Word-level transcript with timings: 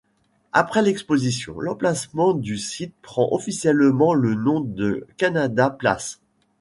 Après 0.51 0.81
l'Exposition 0.81 1.59
l'emplacement 1.59 2.33
du 2.33 2.57
site 2.57 2.95
prend 3.03 3.29
officiellement 3.33 4.15
le 4.15 4.33
nom 4.33 4.59
de 4.59 5.05
Canada 5.15 5.69
Place. 5.69 6.19